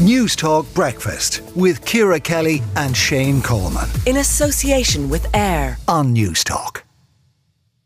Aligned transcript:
News 0.00 0.34
Talk 0.34 0.72
Breakfast 0.72 1.42
with 1.54 1.84
Ciara 1.84 2.18
Kelly 2.18 2.62
and 2.74 2.96
Shane 2.96 3.42
Coleman. 3.42 3.86
In 4.06 4.16
association 4.16 5.10
with 5.10 5.26
AIR 5.36 5.76
on 5.88 6.14
News 6.14 6.42
Talk. 6.42 6.84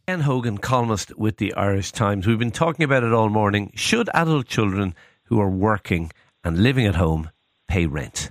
Jen 0.07 0.21
Hogan, 0.21 0.59
columnist 0.59 1.19
with 1.19 1.39
the 1.39 1.53
Irish 1.55 1.91
Times. 1.91 2.25
We've 2.25 2.39
been 2.39 2.53
talking 2.53 2.85
about 2.85 3.03
it 3.03 3.13
all 3.13 3.31
morning. 3.31 3.73
Should 3.75 4.09
adult 4.15 4.47
children 4.47 4.95
who 5.25 5.41
are 5.41 5.51
working 5.51 6.13
and 6.45 6.63
living 6.63 6.87
at 6.87 6.95
home 6.95 7.31
pay 7.67 7.87
rent? 7.87 8.31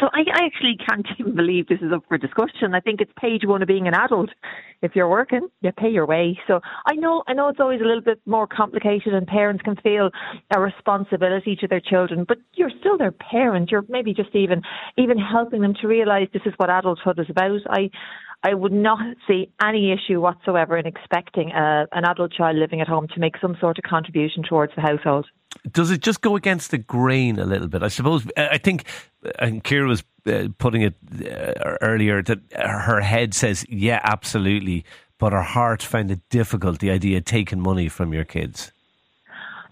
So 0.00 0.08
I, 0.12 0.20
I 0.20 0.46
actually 0.46 0.76
can't 0.88 1.06
even 1.18 1.36
believe 1.36 1.68
this 1.68 1.80
is 1.80 1.92
up 1.92 2.04
for 2.08 2.18
discussion. 2.18 2.74
I 2.74 2.80
think 2.80 3.00
it's 3.00 3.12
page 3.20 3.42
one 3.44 3.62
of 3.62 3.68
being 3.68 3.86
an 3.86 3.94
adult. 3.94 4.30
If 4.82 4.96
you're 4.96 5.10
working, 5.10 5.48
you 5.60 5.72
pay 5.72 5.90
your 5.90 6.06
way. 6.06 6.38
So 6.48 6.60
I 6.86 6.94
know, 6.94 7.22
I 7.28 7.34
know 7.34 7.48
it's 7.48 7.60
always 7.60 7.80
a 7.80 7.84
little 7.84 8.00
bit 8.00 8.20
more 8.24 8.46
complicated, 8.46 9.12
and 9.12 9.26
parents 9.26 9.62
can 9.62 9.76
feel 9.76 10.10
a 10.54 10.60
responsibility 10.60 11.54
to 11.56 11.68
their 11.68 11.80
children, 11.80 12.24
but 12.26 12.38
you're 12.54 12.72
still 12.80 12.96
their 12.96 13.12
parent. 13.12 13.70
You're 13.70 13.84
maybe 13.88 14.14
just 14.14 14.34
even 14.34 14.62
even 14.96 15.18
helping 15.18 15.60
them 15.60 15.74
to 15.82 15.86
realise 15.86 16.28
this 16.32 16.42
is 16.46 16.54
what 16.56 16.70
adulthood 16.70 17.18
is 17.18 17.26
about. 17.28 17.60
I 17.68 17.90
I 18.42 18.54
would 18.54 18.72
not 18.72 19.16
see 19.28 19.50
any 19.62 19.92
issue 19.92 20.20
whatsoever 20.20 20.78
in 20.78 20.86
expecting 20.86 21.50
a, 21.50 21.86
an 21.92 22.04
adult 22.06 22.32
child 22.32 22.56
living 22.56 22.80
at 22.80 22.88
home 22.88 23.06
to 23.08 23.20
make 23.20 23.34
some 23.38 23.56
sort 23.60 23.78
of 23.78 23.84
contribution 23.84 24.42
towards 24.48 24.74
the 24.74 24.80
household. 24.80 25.26
Does 25.70 25.90
it 25.90 26.00
just 26.00 26.20
go 26.20 26.36
against 26.36 26.70
the 26.70 26.78
grain 26.78 27.38
a 27.38 27.44
little 27.44 27.68
bit? 27.68 27.82
I 27.82 27.88
suppose. 27.88 28.26
I 28.36 28.58
think, 28.58 28.84
and 29.38 29.62
Ciara 29.64 29.88
was 29.88 30.02
uh, 30.26 30.48
putting 30.58 30.82
it 30.82 30.94
uh, 31.24 31.76
earlier 31.80 32.22
that 32.22 32.38
her 32.52 33.00
head 33.00 33.34
says, 33.34 33.64
"Yeah, 33.68 34.00
absolutely," 34.02 34.84
but 35.18 35.32
her 35.32 35.42
heart 35.42 35.82
found 35.82 36.10
it 36.10 36.20
difficult 36.30 36.78
the 36.78 36.90
idea 36.90 37.18
of 37.18 37.24
taking 37.24 37.60
money 37.60 37.88
from 37.88 38.12
your 38.12 38.24
kids 38.24 38.72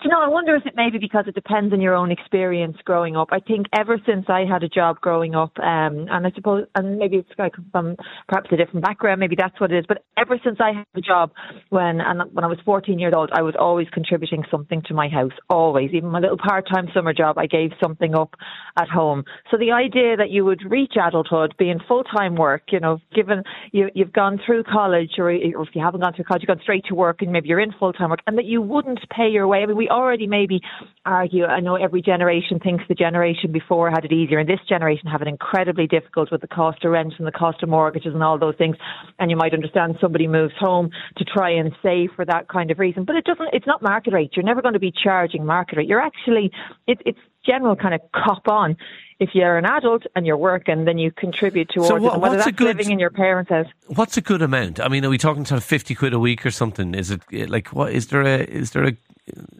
you 0.02 0.10
know, 0.10 0.20
I 0.20 0.28
wonder 0.28 0.54
if 0.54 0.66
it 0.66 0.76
may 0.76 0.90
be 0.90 0.98
because 0.98 1.24
it 1.26 1.34
depends 1.34 1.72
on 1.72 1.80
your 1.80 1.94
own 1.94 2.10
experience 2.10 2.76
growing 2.84 3.16
up. 3.16 3.28
I 3.32 3.40
think 3.40 3.66
ever 3.76 3.98
since 4.06 4.26
I 4.28 4.44
had 4.44 4.62
a 4.62 4.68
job 4.68 5.00
growing 5.00 5.34
up, 5.34 5.52
um, 5.58 6.06
and 6.10 6.26
I 6.26 6.30
suppose, 6.34 6.66
and 6.74 6.98
maybe 6.98 7.16
it's 7.16 7.28
from 7.72 7.96
perhaps 8.28 8.50
a 8.52 8.56
different 8.56 8.84
background, 8.84 9.20
maybe 9.20 9.36
that's 9.36 9.58
what 9.60 9.72
it 9.72 9.78
is. 9.78 9.84
But 9.88 10.04
ever 10.16 10.38
since 10.44 10.58
I 10.60 10.72
had 10.72 10.86
a 10.94 11.00
job, 11.00 11.32
when 11.70 12.00
and 12.00 12.22
when 12.32 12.44
I 12.44 12.48
was 12.48 12.58
14 12.64 12.98
years 12.98 13.12
old, 13.16 13.30
I 13.32 13.42
was 13.42 13.54
always 13.58 13.88
contributing 13.92 14.44
something 14.50 14.82
to 14.86 14.94
my 14.94 15.08
house. 15.08 15.32
Always, 15.50 15.90
even 15.92 16.10
my 16.10 16.20
little 16.20 16.38
part-time 16.38 16.88
summer 16.94 17.12
job, 17.12 17.38
I 17.38 17.46
gave 17.46 17.70
something 17.82 18.14
up 18.14 18.34
at 18.76 18.88
home. 18.88 19.24
So 19.50 19.56
the 19.56 19.72
idea 19.72 20.16
that 20.16 20.30
you 20.30 20.44
would 20.44 20.62
reach 20.70 20.92
adulthood, 20.96 21.54
be 21.58 21.70
in 21.70 21.80
full-time 21.86 22.36
work, 22.36 22.62
you 22.70 22.80
know, 22.80 22.98
given 23.14 23.42
you 23.72 23.88
you've 23.94 24.12
gone 24.12 24.40
through 24.44 24.64
college, 24.64 25.12
or, 25.18 25.30
or 25.30 25.62
if 25.62 25.74
you 25.74 25.82
haven't 25.82 26.00
gone 26.00 26.12
through 26.14 26.24
college, 26.24 26.42
you've 26.42 26.56
gone 26.56 26.62
straight 26.62 26.84
to 26.86 26.94
work, 26.94 27.22
and 27.22 27.32
maybe 27.32 27.48
you're 27.48 27.60
in 27.60 27.72
full-time 27.78 28.10
work, 28.10 28.20
and 28.26 28.38
that 28.38 28.44
you 28.44 28.62
wouldn't 28.62 29.00
pay 29.10 29.28
your 29.28 29.48
way. 29.48 29.58
I 29.58 29.66
mean, 29.66 29.76
we 29.76 29.87
already 29.88 30.26
maybe 30.26 30.60
argue, 31.04 31.44
I 31.44 31.60
know 31.60 31.76
every 31.76 32.02
generation 32.02 32.58
thinks 32.60 32.84
the 32.88 32.94
generation 32.94 33.52
before 33.52 33.90
had 33.90 34.04
it 34.04 34.12
easier, 34.12 34.38
and 34.38 34.48
this 34.48 34.60
generation 34.68 35.08
have 35.08 35.22
it 35.22 35.28
incredibly 35.28 35.86
difficult 35.86 36.30
with 36.30 36.40
the 36.40 36.48
cost 36.48 36.84
of 36.84 36.92
rent 36.92 37.14
and 37.18 37.26
the 37.26 37.32
cost 37.32 37.62
of 37.62 37.68
mortgages 37.68 38.14
and 38.14 38.22
all 38.22 38.38
those 38.38 38.56
things. 38.56 38.76
And 39.18 39.30
you 39.30 39.36
might 39.36 39.54
understand 39.54 39.96
somebody 40.00 40.26
moves 40.26 40.54
home 40.58 40.90
to 41.16 41.24
try 41.24 41.50
and 41.50 41.72
save 41.82 42.10
for 42.14 42.24
that 42.24 42.48
kind 42.48 42.70
of 42.70 42.78
reason, 42.78 43.04
but 43.04 43.16
it 43.16 43.24
doesn't. 43.24 43.48
It's 43.52 43.66
not 43.66 43.82
market 43.82 44.12
rate. 44.12 44.32
You're 44.34 44.44
never 44.44 44.62
going 44.62 44.74
to 44.74 44.80
be 44.80 44.92
charging 44.92 45.44
market 45.44 45.78
rate. 45.78 45.88
You're 45.88 46.00
actually 46.00 46.50
it, 46.86 47.00
it's 47.04 47.18
general 47.46 47.76
kind 47.76 47.94
of 47.94 48.00
cop 48.12 48.48
on 48.48 48.76
if 49.20 49.30
you're 49.34 49.58
an 49.58 49.64
adult 49.64 50.04
and 50.14 50.26
you're 50.26 50.36
working, 50.36 50.84
then 50.84 50.98
you 50.98 51.10
contribute 51.10 51.70
towards 51.70 51.88
so 51.88 51.96
what, 51.96 52.14
it. 52.14 52.20
whether 52.20 52.36
that's 52.36 52.52
good, 52.52 52.76
living 52.76 52.92
in 52.92 52.98
your 52.98 53.10
parents' 53.10 53.50
house. 53.50 53.66
What's 53.88 54.16
a 54.16 54.20
good 54.20 54.42
amount? 54.42 54.80
I 54.80 54.88
mean, 54.88 55.04
are 55.04 55.10
we 55.10 55.18
talking 55.18 55.44
sort 55.44 55.58
of 55.58 55.64
fifty 55.64 55.94
quid 55.94 56.12
a 56.12 56.18
week 56.18 56.46
or 56.46 56.50
something? 56.50 56.94
Is 56.94 57.10
it 57.10 57.22
like 57.50 57.68
what? 57.68 57.92
Is 57.92 58.08
there 58.08 58.22
a 58.22 58.38
is 58.38 58.70
there 58.72 58.86
a 58.86 58.96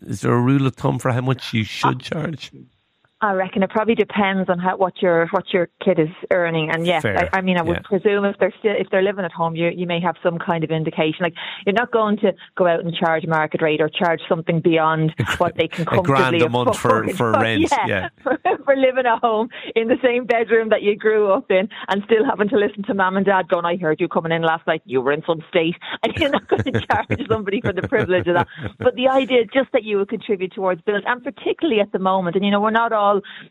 is 0.03 0.21
there 0.21 0.33
a 0.33 0.41
rule 0.41 0.67
of 0.67 0.77
thumb 0.77 0.99
for 0.99 1.11
how 1.13 1.21
much 1.21 1.53
you 1.53 1.65
should 1.65 2.01
charge? 2.01 2.53
I 3.21 3.33
reckon 3.33 3.65
it 3.65 3.71
probably 3.71 3.97
depends 3.97 4.49
on 4.49 4.61
how 4.61 4.77
what 4.77 5.03
your 5.03 5.27
what 5.33 5.53
your 5.53 5.69
kid 5.85 5.99
is 5.99 6.09
earning, 6.31 6.71
and 6.71 6.87
yes, 6.87 7.05
I, 7.05 7.29
I, 7.33 7.41
mean 7.41 7.59
I 7.59 7.63
would 7.63 7.79
yeah. 7.79 7.83
presume 7.83 8.25
if 8.25 8.37
they're 8.39 8.55
still 8.61 8.75
if 8.79 8.89
they're 8.91 9.03
living 9.03 9.25
at 9.25 9.33
home, 9.33 9.57
you 9.57 9.71
you 9.75 9.89
may 9.89 10.01
have 10.01 10.15
some 10.23 10.39
kind 10.39 10.63
of 10.63 10.71
indication. 10.71 11.19
Like 11.23 11.35
you're 11.67 11.75
not 11.75 11.91
going 11.91 12.19
to 12.19 12.33
go 12.57 12.69
out 12.69 12.85
and 12.85 12.95
charge 12.95 13.27
market 13.27 13.61
rate 13.61 13.81
or 13.81 13.89
charge 13.89 14.21
something 14.29 14.61
beyond 14.61 15.15
what 15.39 15.57
they 15.57 15.67
can 15.67 15.85
comfortably 15.85 16.15
a 16.15 16.17
grand 16.17 16.43
a 16.43 16.49
month 16.49 16.79
for 16.79 17.09
for 17.09 17.33
rent, 17.41 17.63
yeah, 17.63 17.87
yeah. 17.87 18.09
For, 18.23 18.39
for, 18.65 18.77
living 18.77 19.07
at 19.07 19.19
home 19.21 19.49
in 19.75 19.89
the 19.89 19.97
same 20.03 20.25
bedroom 20.25 20.69
that 20.69 20.83
you 20.83 20.95
grew 20.95 21.33
up 21.33 21.51
in, 21.51 21.69
and 21.89 22.03
still 22.05 22.25
having 22.25 22.49
to 22.51 22.57
listen 22.57 22.85
to 22.85 22.95
mum 22.95 23.17
and 23.17 23.27
dad 23.27 23.49
going, 23.49 23.65
"I 23.65 23.77
heard 23.77 24.01
you 24.01 24.07
coming 24.07 24.31
in 24.31 24.43
last 24.43 24.67
night. 24.67 24.83
You 24.85 25.01
were 25.01 25.13
in 25.13 25.23
some 25.27 25.43
state," 25.49 25.75
and 26.05 26.15
you're 26.17 26.31
not 26.31 26.47
going 26.49 26.63
to 26.65 26.81
charge 26.87 27.27
somebody 27.29 27.61
for 27.61 27.73
the 27.73 27.89
privilege 27.89 28.29
of 28.29 28.35
that. 28.35 28.47
But 28.79 28.95
the 28.95 29.09
idea 29.09 29.43
is 29.43 29.49
just 29.53 29.73
that 29.73 29.83
you 29.83 29.99
would 29.99 30.09
contribute 30.09 30.53
towards 30.53 30.83
bills, 30.83 31.03
and 31.07 31.25
particularly 31.25 31.81
at 31.81 31.91
the 31.91 31.99
moment, 31.99 32.37
and 32.37 32.45
you 32.45 32.51
know 32.51 32.61
we're 32.61 32.71
not 32.71 32.93
all 32.93 33.08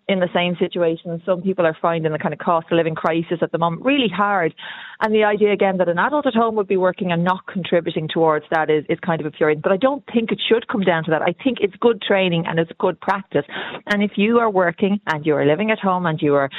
in 0.08 0.20
the 0.20 0.30
same 0.34 0.56
situation. 0.58 1.22
Some 1.26 1.42
people 1.42 1.66
are 1.66 1.78
finding 1.82 2.12
the 2.12 2.20
kind 2.20 2.34
of 2.34 2.40
cost 2.40 2.68
of 2.72 2.78
living 2.78 2.96
crisis 2.96 3.40
at 3.42 3.52
the 3.52 3.58
moment 3.58 3.86
really 3.86 4.10
hard. 4.10 4.54
And 5.02 5.14
the 5.14 5.24
idea 5.24 5.52
again 5.52 5.78
that 5.78 5.90
an 5.90 6.00
adult 6.00 6.26
at 6.26 6.34
home 6.34 6.56
would 6.56 6.68
be 6.68 6.78
working 6.78 7.12
and 7.12 7.24
not 7.24 7.46
contributing 7.48 8.08
towards 8.12 8.46
that 8.52 8.70
is, 8.70 8.84
is 8.90 9.00
kind 9.00 9.22
of 9.22 9.28
infuriating. 9.28 9.62
But 9.62 9.72
I 9.72 9.78
don't 9.78 10.04
think 10.12 10.32
it 10.32 10.42
should 10.48 10.68
come 10.68 10.82
down 10.82 11.04
to 11.06 11.12
that. 11.12 11.22
I 11.22 11.34
think 11.44 11.60
it's 11.62 11.76
good 11.80 12.02
training 12.02 12.46
and 12.48 12.60
it's 12.60 12.72
good 12.80 13.00
practice. 13.00 13.46
And 13.88 14.02
if 14.02 14.12
you 14.16 14.40
are 14.40 14.50
working 14.50 15.00
and 15.08 15.26
you 15.26 15.36
are 15.36 15.46
living 15.46 15.72
at 15.72 15.80
home 15.80 16.06
and 16.06 16.22
you 16.22 16.36
are, 16.36 16.50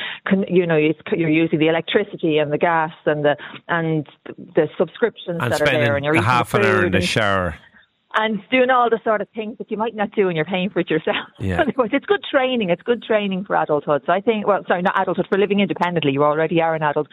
you 0.49 0.67
know, 0.67 0.77
you're 0.77 1.29
using 1.29 1.59
the 1.59 1.69
electricity 1.69 2.39
and 2.39 2.53
the 2.53 2.59
gas 2.59 2.93
and 3.07 3.25
the 3.25 3.37
and 3.69 4.07
the 4.55 4.69
subscriptions 4.79 5.39
and 5.41 5.53
that 5.53 5.61
are 5.61 5.67
there, 5.67 5.97
and 5.97 6.05
you're 6.05 6.21
half 6.23 6.55
an 6.55 6.65
hour 6.65 6.87
in 6.87 6.93
the 6.93 7.01
shower 7.01 7.57
and 8.19 8.41
doing 8.51 8.69
all 8.69 8.91
the 8.91 8.99
sort 9.05 9.21
of 9.21 9.29
things 9.33 9.57
that 9.59 9.71
you 9.71 9.77
might 9.77 9.95
not 9.95 10.11
do 10.11 10.27
when 10.27 10.35
you're 10.35 10.45
paying 10.45 10.71
for 10.71 10.81
it 10.81 10.91
yourself. 10.91 11.17
Yeah. 11.41 11.63
it's 11.93 12.07
good 12.07 12.25
training. 12.29 12.71
It's 12.71 12.83
good 12.83 13.03
training 13.03 13.45
for 13.45 13.55
adulthood. 13.55 14.03
So 14.07 14.13
I 14.13 14.21
think, 14.21 14.47
well, 14.47 14.65
sorry, 14.67 14.83
not 14.83 15.01
adulthood, 15.01 15.27
for 15.31 15.39
living 15.39 15.61
independently. 15.61 16.13
You 16.13 16.25
already 16.25 16.61
are 16.61 16.75
an 16.75 16.83
adult, 16.83 17.07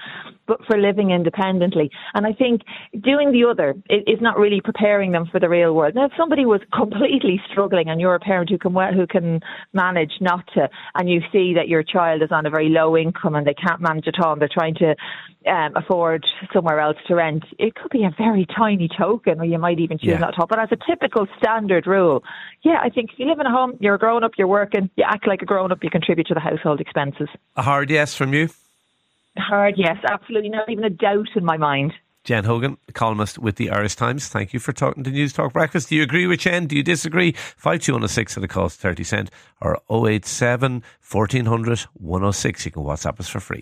but 0.47 0.65
for 0.65 0.79
living 0.79 1.11
independently. 1.11 1.91
And 2.15 2.25
I 2.25 2.33
think 2.33 2.61
doing 2.99 3.31
the 3.31 3.47
other 3.47 3.75
is 3.87 4.19
not 4.21 4.39
really 4.39 4.61
preparing 4.61 5.11
them 5.11 5.27
for 5.31 5.39
the 5.39 5.47
real 5.47 5.75
world. 5.75 5.93
Now, 5.93 6.05
if 6.05 6.11
somebody 6.17 6.45
was 6.45 6.61
completely 6.73 7.39
struggling 7.51 7.87
and 7.87 8.01
you're 8.01 8.15
a 8.15 8.19
parent 8.19 8.49
who 8.49 8.57
can, 8.57 8.73
who 8.93 9.05
can 9.05 9.41
manage 9.73 10.13
not 10.21 10.47
to, 10.55 10.69
and 10.95 11.07
you 11.07 11.21
see 11.31 11.53
that 11.53 11.67
your 11.67 11.83
child 11.83 12.23
is 12.23 12.31
on 12.31 12.47
a 12.47 12.49
very 12.49 12.69
low 12.69 12.97
income 12.97 13.35
and 13.35 13.45
they 13.45 13.53
can't 13.53 13.79
manage 13.79 14.07
at 14.07 14.19
all 14.19 14.33
and 14.33 14.41
they're 14.41 14.49
trying 14.51 14.75
to 14.75 14.95
um, 15.47 15.73
afford 15.75 16.25
somewhere 16.53 16.79
else 16.79 16.97
to 17.07 17.15
rent, 17.15 17.43
it 17.59 17.75
could 17.75 17.91
be 17.91 18.03
a 18.03 18.11
very 18.17 18.45
tiny 18.45 18.89
token, 18.97 19.39
or 19.39 19.45
you 19.45 19.59
might 19.59 19.79
even 19.79 19.97
choose 19.97 20.09
yeah. 20.09 20.17
not 20.17 20.31
to. 20.31 20.45
But 20.47 20.59
as 20.59 20.69
a 20.71 20.77
typical 20.95 21.27
standard 21.37 21.87
rule, 21.87 22.23
yeah, 22.63 22.79
I 22.81 22.89
think 22.89 23.11
if 23.13 23.19
you 23.19 23.27
live 23.27 23.39
in 23.39 23.45
a 23.45 23.51
home, 23.51 23.77
you're 23.79 23.95
a 23.95 23.99
grown 23.99 24.23
up, 24.23 24.31
you're 24.37 24.47
working, 24.47 24.89
you 24.95 25.03
act 25.07 25.27
like 25.27 25.41
a 25.41 25.45
grown 25.45 25.71
up, 25.71 25.83
you 25.83 25.89
contribute 25.89 26.27
to 26.27 26.33
the 26.33 26.39
household 26.39 26.79
expenses. 26.79 27.29
A 27.55 27.61
hard 27.61 27.89
yes 27.89 28.15
from 28.15 28.33
you. 28.33 28.49
Hard 29.37 29.75
yes, 29.77 29.97
absolutely, 30.09 30.49
not 30.49 30.69
even 30.69 30.83
a 30.83 30.89
doubt 30.89 31.29
in 31.35 31.43
my 31.43 31.57
mind. 31.57 31.93
Jen 32.23 32.43
Hogan, 32.43 32.77
columnist 32.93 33.37
with 33.37 33.57
the 33.57 33.69
Irish 33.69 33.95
Times. 33.95 34.27
Thank 34.27 34.51
you 34.51 34.59
for 34.59 34.73
talking 34.73 35.03
to 35.03 35.11
News 35.11 35.31
Talk 35.31 35.53
Breakfast. 35.53 35.89
Do 35.89 35.95
you 35.95 36.01
agree 36.01 36.25
with 36.25 36.39
Jen? 36.39 36.65
Do 36.65 36.75
you 36.75 36.81
disagree? 36.81 37.33
5216 37.33 38.41
at 38.41 38.45
a 38.45 38.47
cost 38.51 38.79
30 38.79 39.03
cent 39.03 39.31
or 39.61 39.79
087 39.91 40.81
1400 41.11 41.79
106. 41.81 42.65
You 42.65 42.71
can 42.71 42.83
WhatsApp 42.83 43.19
us 43.19 43.27
for 43.27 43.39
free. 43.39 43.61